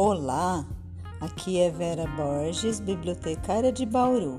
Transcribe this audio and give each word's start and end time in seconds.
Olá, 0.00 0.64
aqui 1.20 1.58
é 1.58 1.68
Vera 1.72 2.06
Borges, 2.06 2.78
bibliotecária 2.78 3.72
de 3.72 3.84
Bauru. 3.84 4.38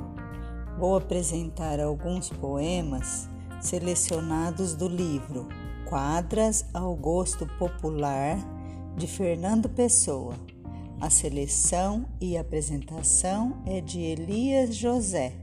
Vou 0.78 0.96
apresentar 0.96 1.82
alguns 1.82 2.30
poemas 2.30 3.30
selecionados 3.60 4.74
do 4.74 4.88
livro 4.88 5.50
Quadras 5.90 6.64
ao 6.74 6.96
Gosto 6.96 7.46
Popular 7.58 8.38
de 8.96 9.06
Fernando 9.06 9.68
Pessoa. 9.68 10.34
A 11.02 11.10
seleção 11.10 12.06
e 12.22 12.38
apresentação 12.38 13.62
é 13.66 13.82
de 13.82 14.00
Elias 14.00 14.74
José, 14.74 15.34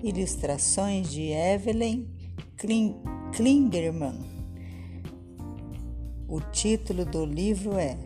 ilustrações 0.00 1.10
de 1.10 1.32
Evelyn 1.32 2.06
Klingerman. 3.32 4.20
O 6.28 6.40
título 6.52 7.04
do 7.04 7.24
livro 7.24 7.76
é 7.76 7.98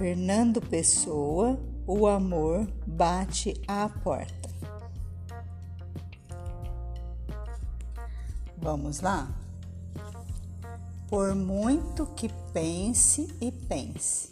Fernando 0.00 0.62
Pessoa, 0.62 1.60
o 1.86 2.06
amor 2.06 2.66
bate 2.86 3.60
à 3.68 3.86
porta. 3.86 4.48
Vamos 8.56 9.00
lá? 9.00 9.30
Por 11.06 11.34
muito 11.34 12.06
que 12.06 12.30
pense 12.50 13.28
e 13.42 13.52
pense. 13.52 14.30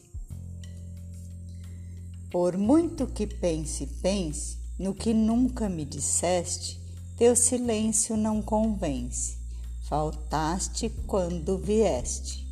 Por 2.31 2.57
muito 2.57 3.07
que 3.07 3.27
pense 3.27 3.85
e 3.85 3.87
pense, 3.89 4.57
no 4.79 4.95
que 4.95 5.13
nunca 5.13 5.69
me 5.69 5.85
disseste, 5.85 6.81
teu 7.15 7.37
silêncio 7.37 8.17
não 8.17 8.41
convence. 8.41 9.37
Faltaste 9.83 10.89
quando 11.07 11.59
vieste. 11.59 12.48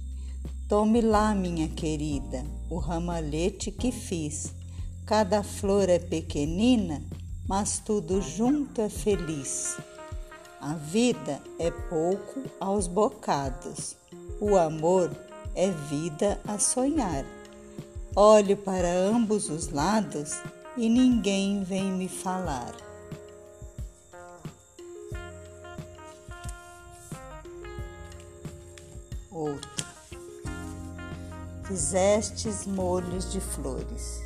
Tome 0.69 1.01
lá, 1.01 1.33
minha 1.33 1.69
querida, 1.69 2.45
o 2.69 2.79
ramalhete 2.79 3.71
que 3.71 3.93
fiz. 3.93 4.53
Cada 5.07 5.45
flor 5.45 5.89
é 5.89 6.01
pequenina, 6.01 7.05
mas 7.47 7.79
tudo 7.79 8.21
junto 8.21 8.81
é 8.81 8.89
feliz. 8.89 9.77
A 10.61 10.75
vida 10.75 11.41
é 11.61 11.71
pouco 11.71 12.43
aos 12.59 12.89
bocados, 12.89 13.95
o 14.41 14.57
amor 14.57 15.17
é 15.55 15.71
vida 15.71 16.41
a 16.45 16.59
sonhar. 16.59 17.25
Olho 18.17 18.57
para 18.57 18.93
ambos 18.93 19.49
os 19.49 19.69
lados 19.69 20.33
e 20.77 20.89
ninguém 20.89 21.63
vem 21.63 21.93
me 21.93 22.09
falar. 22.09 22.75
Outro. 29.31 29.96
Fizestes 31.69 32.65
molhos 32.65 33.33
de 33.33 33.41
flores. 33.41 34.23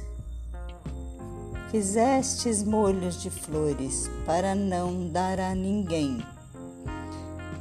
Fizestes 1.71 2.63
molhos 2.63 3.23
de 3.23 3.31
flores 3.31 4.11
para 4.27 4.55
não 4.55 5.09
dar 5.09 5.41
a 5.41 5.55
ninguém. 5.55 6.23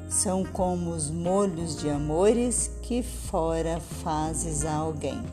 São 0.09 0.44
como 0.44 0.91
os 0.91 1.09
molhos 1.09 1.77
de 1.77 1.89
amores 1.89 2.69
que 2.81 3.02
fora 3.02 3.80
fazes 4.03 4.66
a 4.66 4.73
alguém. 4.73 5.23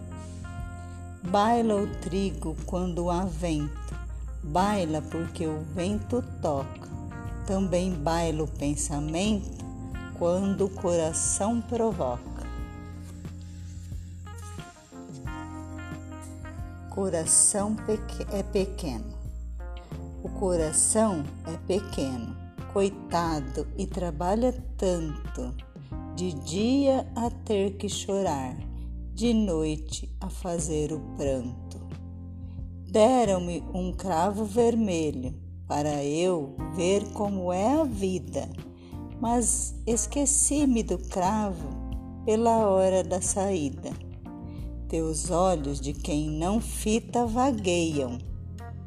Baila 1.24 1.74
o 1.74 1.88
trigo 1.96 2.56
quando 2.66 3.10
há 3.10 3.24
vento, 3.24 3.98
baila 4.44 5.02
porque 5.10 5.44
o 5.44 5.58
vento 5.74 6.22
toca. 6.40 6.88
Também 7.48 7.90
baila 7.90 8.44
o 8.44 8.48
pensamento 8.48 9.64
quando 10.16 10.66
o 10.66 10.70
coração 10.70 11.60
provoca. 11.60 12.35
Coração 16.96 17.76
é 18.32 18.42
pequeno. 18.42 19.18
O 20.24 20.30
coração 20.30 21.24
é 21.46 21.54
pequeno, 21.66 22.34
coitado, 22.72 23.66
e 23.76 23.86
trabalha 23.86 24.50
tanto, 24.78 25.54
de 26.14 26.32
dia 26.32 27.06
a 27.14 27.28
ter 27.28 27.76
que 27.76 27.86
chorar, 27.86 28.56
de 29.12 29.34
noite 29.34 30.10
a 30.22 30.30
fazer 30.30 30.90
o 30.90 31.00
pranto. 31.18 31.86
Deram-me 32.90 33.62
um 33.74 33.92
cravo 33.92 34.46
vermelho 34.46 35.34
para 35.68 36.02
eu 36.02 36.56
ver 36.74 37.04
como 37.12 37.52
é 37.52 37.78
a 37.78 37.84
vida, 37.84 38.48
mas 39.20 39.74
esqueci-me 39.86 40.82
do 40.82 40.96
cravo 40.96 41.68
pela 42.24 42.70
hora 42.70 43.04
da 43.04 43.20
saída 43.20 44.05
teus 44.88 45.30
olhos 45.30 45.80
de 45.80 45.92
quem 45.92 46.30
não 46.30 46.60
fita 46.60 47.26
vagueiam, 47.26 48.18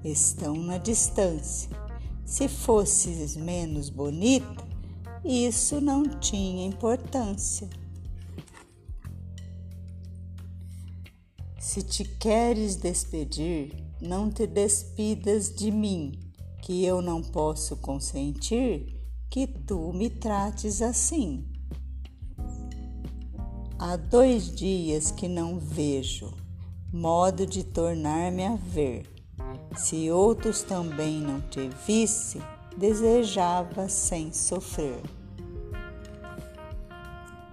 estão 0.03 0.55
na 0.55 0.77
distância. 0.77 1.69
Se 2.25 2.47
fosses 2.47 3.35
menos 3.35 3.89
bonita, 3.89 4.67
isso 5.25 5.81
não 5.81 6.03
tinha 6.03 6.65
importância. 6.65 7.69
Se 11.59 11.81
te 11.83 12.03
queres 12.03 12.75
despedir, 12.75 13.75
não 14.01 14.29
te 14.29 14.47
despidas 14.47 15.53
de 15.53 15.71
mim, 15.71 16.13
que 16.61 16.85
eu 16.85 17.01
não 17.01 17.21
posso 17.21 17.75
consentir 17.77 18.95
que 19.29 19.45
tu 19.45 19.91
me 19.93 20.09
trates 20.09 20.81
assim. 20.81 21.48
Há 23.81 23.95
dois 23.95 24.53
dias 24.53 25.09
que 25.09 25.25
não 25.29 25.57
vejo 25.57 26.33
modo 26.91 27.45
de 27.45 27.63
tornar-me 27.63 28.45
a 28.45 28.57
ver. 28.57 29.05
Se 29.77 30.11
outros 30.11 30.61
também 30.61 31.21
não 31.21 31.39
te 31.39 31.69
visse, 31.87 32.41
desejava 32.75 33.87
sem 33.87 34.33
sofrer. 34.33 35.01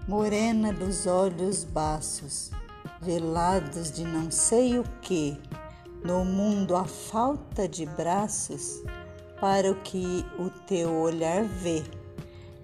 Morena 0.08 0.72
dos 0.72 1.06
olhos 1.06 1.62
baços, 1.62 2.50
velados 3.00 3.92
de 3.92 4.02
não 4.02 4.28
sei 4.28 4.80
o 4.80 4.84
que, 5.00 5.40
no 6.04 6.24
mundo 6.24 6.74
a 6.74 6.86
falta 6.86 7.68
de 7.68 7.86
braços 7.86 8.82
para 9.40 9.70
o 9.70 9.76
que 9.76 10.26
o 10.40 10.50
teu 10.66 10.92
olhar 10.92 11.44
vê. 11.44 11.84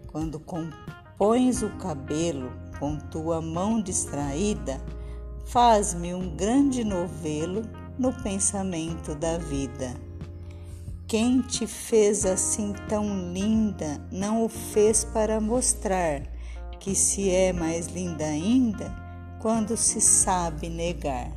Quando 0.09 0.41
compões 0.41 1.63
o 1.63 1.71
cabelo, 1.77 2.62
com 2.83 2.97
tua 2.97 3.41
mão 3.41 3.81
distraída, 3.81 4.81
faz-me 5.47 6.13
um 6.15 6.35
grande 6.35 6.83
novelo 6.83 7.63
no 7.97 8.13
pensamento 8.13 9.15
da 9.15 9.39
vida. 9.39 9.95
Quem 11.07 11.43
te 11.43 11.65
fez 11.65 12.27
assim 12.27 12.73
tão 12.89 13.33
linda 13.33 14.05
não 14.11 14.45
o 14.45 14.49
fez 14.49 15.05
para 15.05 15.41
mostrar 15.41 16.23
que 16.81 16.93
se 16.93 17.31
é 17.31 17.53
mais 17.53 17.87
linda 17.87 18.25
ainda 18.25 18.93
quando 19.41 19.77
se 19.77 20.01
sabe 20.01 20.69
negar. 20.69 21.31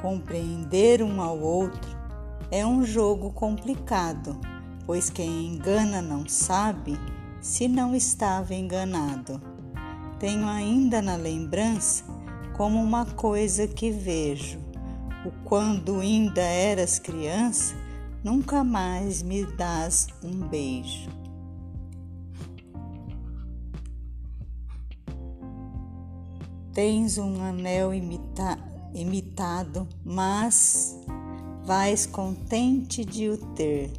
Compreender 0.00 1.02
um 1.02 1.20
ao 1.20 1.40
outro 1.40 1.90
é 2.52 2.64
um 2.64 2.84
jogo 2.84 3.32
complicado, 3.32 4.38
pois 4.86 5.10
quem 5.10 5.48
engana 5.48 6.00
não 6.00 6.28
sabe 6.28 6.96
se 7.42 7.66
não 7.66 7.92
estava 7.92 8.54
enganado. 8.54 9.42
Tenho 10.20 10.46
ainda 10.46 11.02
na 11.02 11.16
lembrança 11.16 12.04
como 12.56 12.80
uma 12.80 13.04
coisa 13.04 13.66
que 13.66 13.90
vejo. 13.90 14.60
O 15.26 15.32
quando 15.44 15.98
ainda 15.98 16.40
eras 16.40 17.00
criança, 17.00 17.74
nunca 18.22 18.62
mais 18.62 19.22
me 19.22 19.44
dás 19.44 20.06
um 20.22 20.46
beijo. 20.46 21.10
Tens 26.72 27.18
um 27.18 27.42
anel 27.42 27.92
imita 27.92 28.56
imitado, 28.94 29.88
mas 30.04 30.96
vais 31.64 32.06
contente 32.06 33.04
de 33.04 33.28
o 33.28 33.36
ter. 33.36 33.90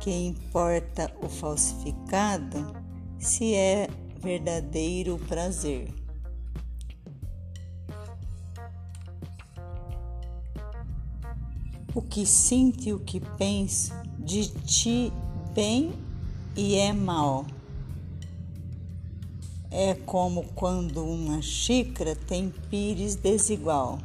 Que 0.00 0.10
importa 0.10 1.12
o 1.22 1.28
falsificado 1.28 2.79
se 3.20 3.54
é 3.54 3.86
verdadeiro 4.18 5.18
prazer. 5.28 5.92
O 11.94 12.00
que 12.00 12.24
sinto 12.24 12.88
e 12.88 12.92
o 12.92 12.98
que 12.98 13.20
penso 13.20 13.92
de 14.18 14.48
ti 14.48 15.12
bem 15.54 15.92
e 16.56 16.76
é 16.76 16.92
mal. 16.92 17.44
É 19.70 19.94
como 19.94 20.44
quando 20.54 21.04
uma 21.04 21.42
xícara 21.42 22.16
tem 22.16 22.50
pires 22.70 23.16
desigual. 23.16 23.98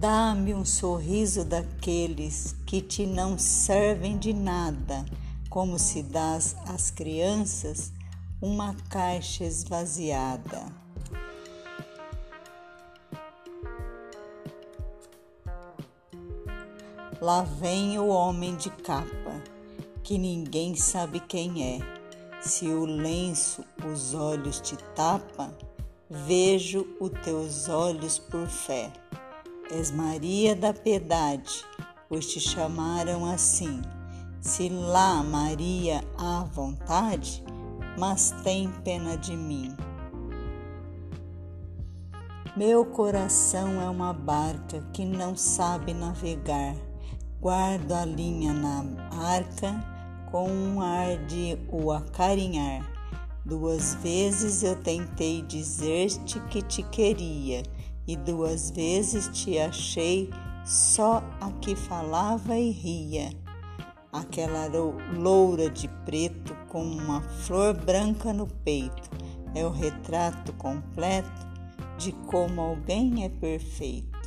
Dá-me 0.00 0.54
um 0.54 0.64
sorriso 0.64 1.44
daqueles 1.44 2.56
que 2.64 2.80
te 2.80 3.04
não 3.04 3.38
servem 3.38 4.16
de 4.16 4.32
nada, 4.32 5.04
como 5.50 5.78
se 5.78 6.02
dás 6.02 6.56
às 6.66 6.90
crianças 6.90 7.92
uma 8.40 8.74
caixa 8.88 9.44
esvaziada. 9.44 10.64
Lá 17.20 17.42
vem 17.42 17.98
o 17.98 18.08
homem 18.08 18.56
de 18.56 18.70
capa, 18.70 19.42
que 20.02 20.16
ninguém 20.16 20.74
sabe 20.76 21.20
quem 21.20 21.76
é. 21.76 21.78
Se 22.40 22.64
o 22.68 22.86
lenço 22.86 23.62
os 23.86 24.14
olhos 24.14 24.62
te 24.62 24.78
tapa, 24.96 25.54
vejo 26.08 26.86
os 26.98 27.10
teus 27.22 27.68
olhos 27.68 28.18
por 28.18 28.48
fé. 28.48 28.90
És 29.70 29.90
Maria 29.90 30.54
da 30.54 30.72
Piedade, 30.72 31.64
pois 32.08 32.26
te 32.26 32.40
chamaram 32.40 33.24
assim. 33.24 33.80
Se 34.40 34.68
lá 34.68 35.22
Maria 35.22 36.04
há 36.18 36.44
vontade, 36.44 37.42
mas 37.98 38.32
tem 38.42 38.70
pena 38.84 39.16
de 39.16 39.36
mim. 39.36 39.76
Meu 42.56 42.84
coração 42.84 43.80
é 43.80 43.88
uma 43.88 44.12
barca 44.12 44.80
que 44.92 45.04
não 45.04 45.36
sabe 45.36 45.94
navegar 45.94 46.74
Guardo 47.40 47.92
a 47.92 48.04
linha 48.04 48.52
na 48.52 48.84
arca 49.34 49.74
com 50.30 50.46
um 50.46 50.82
ar 50.82 51.16
de 51.24 51.56
o 51.72 51.90
acarinhar. 51.90 52.86
Duas 53.46 53.94
vezes 53.94 54.62
eu 54.62 54.76
tentei 54.76 55.40
dizer-te 55.40 56.38
que 56.50 56.60
te 56.60 56.82
queria, 56.82 57.62
e 58.10 58.16
duas 58.16 58.72
vezes 58.72 59.28
te 59.28 59.56
achei 59.56 60.28
só 60.64 61.22
a 61.40 61.52
que 61.60 61.76
falava 61.76 62.58
e 62.58 62.72
ria. 62.72 63.30
Aquela 64.12 64.66
loura 65.16 65.70
de 65.70 65.86
preto 66.04 66.52
com 66.68 66.82
uma 66.82 67.22
flor 67.22 67.72
branca 67.72 68.32
no 68.32 68.48
peito 68.48 69.08
é 69.54 69.64
o 69.64 69.70
retrato 69.70 70.52
completo 70.54 71.30
de 71.98 72.10
como 72.26 72.60
alguém 72.60 73.24
é 73.24 73.28
perfeito. 73.28 74.18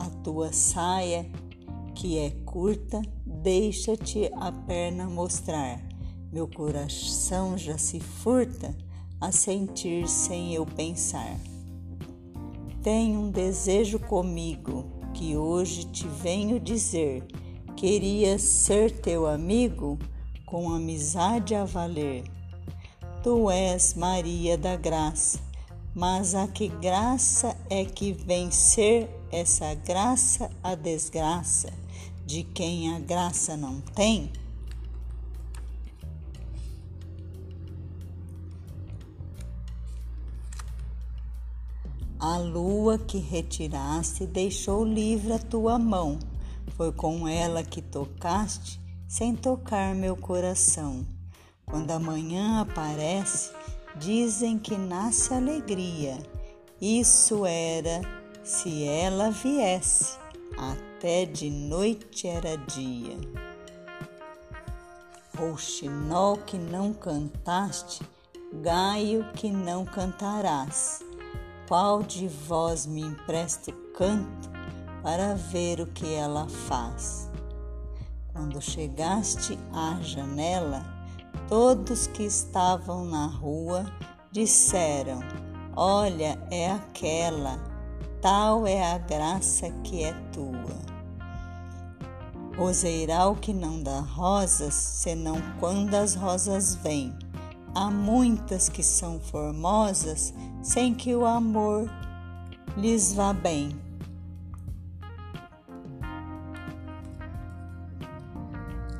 A 0.00 0.08
tua 0.24 0.54
saia 0.54 1.30
que 1.94 2.18
é 2.18 2.30
curta, 2.46 3.02
deixa-te 3.26 4.30
a 4.40 4.50
perna 4.50 5.04
mostrar. 5.04 5.82
Meu 6.32 6.48
coração 6.48 7.58
já 7.58 7.76
se 7.76 8.00
furta 8.00 8.74
a 9.20 9.30
sentir 9.30 10.08
sem 10.08 10.54
eu 10.54 10.64
pensar. 10.64 11.51
Tenho 12.82 13.20
um 13.20 13.30
desejo 13.30 13.98
comigo 13.98 14.84
que 15.14 15.36
hoje 15.36 15.84
te 15.84 16.06
venho 16.08 16.58
dizer. 16.58 17.24
Queria 17.76 18.38
ser 18.38 18.90
teu 18.90 19.26
amigo 19.26 19.98
com 20.46 20.72
amizade 20.72 21.54
a 21.54 21.64
valer. 21.64 22.24
Tu 23.22 23.50
és 23.50 23.94
Maria 23.94 24.58
da 24.58 24.76
Graça, 24.76 25.38
mas 25.94 26.34
a 26.34 26.48
que 26.48 26.68
graça 26.68 27.56
é 27.70 27.84
que 27.84 28.12
vem 28.12 28.50
ser 28.50 29.08
essa 29.30 29.74
graça 29.74 30.50
a 30.62 30.74
desgraça? 30.74 31.82
de 32.24 32.42
quem 32.42 32.94
a 32.94 32.98
graça 32.98 33.56
não 33.56 33.80
tem? 33.80 34.30
A 42.24 42.38
lua 42.38 42.98
que 42.98 43.18
retiraste 43.18 44.26
deixou 44.26 44.84
livre 44.84 45.32
a 45.32 45.40
tua 45.40 45.76
mão, 45.76 46.20
foi 46.76 46.92
com 46.92 47.26
ela 47.26 47.64
que 47.64 47.82
tocaste, 47.82 48.80
sem 49.08 49.34
tocar 49.34 49.92
meu 49.92 50.16
coração. 50.16 51.04
Quando 51.66 51.90
a 51.90 51.98
manhã 51.98 52.60
aparece, 52.60 53.50
dizem 53.96 54.56
que 54.56 54.78
nasce 54.78 55.34
alegria. 55.34 56.16
Isso 56.80 57.44
era 57.44 58.00
se 58.44 58.84
ela 58.84 59.32
viesse 59.32 60.16
até 60.56 61.24
de 61.24 61.50
noite 61.50 62.28
era 62.28 62.56
dia. 62.56 63.18
Rouxinol 65.36 66.36
que 66.36 66.56
não 66.56 66.92
cantaste, 66.94 68.00
gaio 68.62 69.26
que 69.32 69.50
não 69.50 69.84
cantarás. 69.84 71.00
Qual 71.72 72.02
de 72.02 72.28
vós 72.28 72.84
me 72.84 73.00
empresta 73.00 73.70
o 73.70 73.92
canto 73.94 74.50
para 75.02 75.34
ver 75.34 75.80
o 75.80 75.86
que 75.86 76.12
ela 76.12 76.46
faz? 76.46 77.30
Quando 78.30 78.60
chegaste 78.60 79.58
à 79.72 79.98
janela, 80.02 80.84
todos 81.48 82.06
que 82.08 82.24
estavam 82.24 83.06
na 83.06 83.24
rua 83.24 83.86
disseram: 84.30 85.20
Olha, 85.74 86.38
é 86.50 86.72
aquela 86.72 87.58
tal 88.20 88.66
é 88.66 88.92
a 88.92 88.98
graça 88.98 89.70
que 89.82 90.04
é 90.04 90.12
tua. 90.30 90.76
Roseiral 92.54 93.34
que 93.36 93.54
não 93.54 93.82
dá 93.82 94.00
rosas, 94.00 94.74
senão 94.74 95.40
quando 95.58 95.94
as 95.94 96.14
rosas 96.16 96.74
vêm. 96.74 97.16
Há 97.74 97.90
muitas 97.90 98.68
que 98.68 98.82
são 98.82 99.18
formosas, 99.18 100.34
sem 100.62 100.94
que 100.94 101.14
o 101.14 101.24
amor 101.24 101.90
lhes 102.76 103.14
vá 103.14 103.32
bem. 103.32 103.70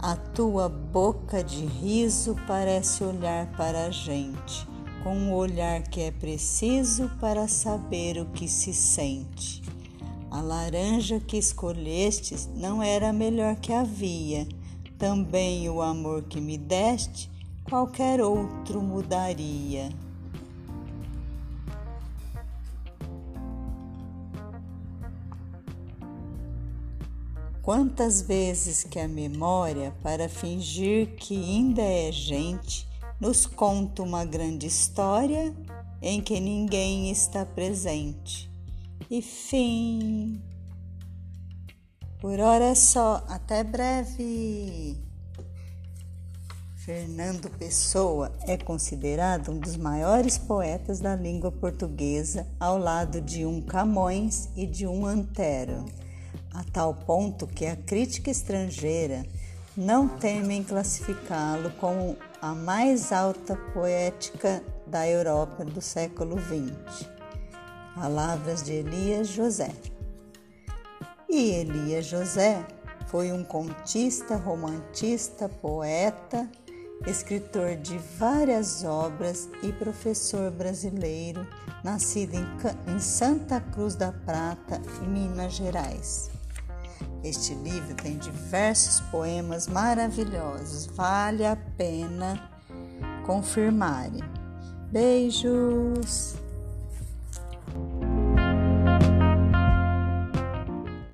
A 0.01 0.17
tua 0.17 0.69
boca 0.69 1.45
de 1.45 1.65
riso 1.65 2.37
parece 2.47 3.05
olhar 3.05 3.47
para 3.57 3.87
a 3.87 3.91
gente 3.91 4.67
com 5.03 5.33
o 5.33 5.35
olhar 5.35 5.83
que 5.83 6.01
é 6.01 6.11
preciso 6.13 7.11
para 7.21 7.49
saber 7.49 8.19
o 8.19 8.27
que 8.27 8.47
se 8.47 8.73
sente. 8.73 9.63
A 10.31 10.41
laranja 10.41 11.19
que 11.21 11.37
escolhestes 11.37 12.49
não 12.55 12.83
era 12.83 13.11
a 13.11 13.13
melhor 13.13 13.57
que 13.57 13.73
havia. 13.73 14.47
Também 14.97 15.69
o 15.69 15.83
amor 15.83 16.23
que 16.23 16.41
me 16.41 16.57
deste, 16.57 17.29
qualquer 17.65 18.21
outro 18.21 18.81
mudaria. 18.81 19.91
Quantas 27.63 28.23
vezes 28.23 28.83
que 28.83 28.99
a 28.99 29.07
memória, 29.07 29.95
para 30.03 30.29
fingir 30.29 31.15
que 31.15 31.37
ainda 31.37 31.83
é 31.83 32.11
gente, 32.11 32.89
nos 33.21 33.47
conta 33.47 34.03
uma 34.03 34.25
grande 34.25 34.67
história 34.67 35.55
em 36.03 36.21
que 36.21 36.41
ninguém 36.41 37.09
está 37.09 37.47
presente. 37.47 38.51
E 39.09 39.23
fim. 39.23 40.43
Por 42.21 42.41
hora 42.41 42.65
é 42.65 42.75
só, 42.75 43.25
até 43.29 43.63
breve. 43.63 45.12
Fernando 46.85 47.49
Pessoa 47.49 48.33
é 48.45 48.57
considerado 48.57 49.53
um 49.53 49.59
dos 49.61 49.77
maiores 49.77 50.37
poetas 50.37 50.99
da 50.99 51.15
língua 51.15 51.53
portuguesa, 51.53 52.45
ao 52.59 52.77
lado 52.77 53.21
de 53.21 53.47
um 53.47 53.63
Camões 53.63 54.49
e 54.57 54.67
de 54.67 54.85
um 54.85 55.07
Antero, 55.07 55.85
a 56.53 56.65
tal 56.73 56.93
ponto 56.93 57.47
que 57.47 57.67
a 57.67 57.77
crítica 57.77 58.33
estrangeira 58.33 59.25
não 59.77 60.09
temem 60.09 60.65
classificá-lo 60.65 61.71
como 61.79 62.17
a 62.41 62.53
mais 62.53 63.13
alta 63.13 63.55
poética 63.73 64.61
da 64.85 65.09
Europa 65.09 65.65
do 65.65 65.81
século 65.81 66.37
XX. 66.37 67.09
Palavras 67.95 68.61
de 68.61 68.73
Elias 68.73 69.29
José. 69.29 69.71
E 71.31 71.53
Elias 71.53 72.07
José 72.07 72.67
foi 73.07 73.31
um 73.31 73.45
contista, 73.45 74.35
romantista, 74.35 75.49
poeta, 75.49 76.51
escritor 77.07 77.77
de 77.77 77.99
várias 78.19 78.85
obras 78.85 79.49
e 79.63 79.73
professor 79.73 80.51
brasileiro, 80.51 81.47
nascido 81.83 82.35
em 82.87 82.99
Santa 82.99 83.61
Cruz 83.61 83.95
da 83.95 84.13
Prata, 84.13 84.81
Minas 85.07 85.55
Gerais. 85.55 86.31
Este 87.25 87.55
livro 87.55 87.95
tem 87.95 88.19
diversos 88.19 89.01
poemas 89.11 89.69
maravilhosos, 89.69 90.87
vale 90.87 91.47
a 91.47 91.57
pena 91.77 92.51
confirmarem. 93.25 94.23
Beijos! 94.91 96.42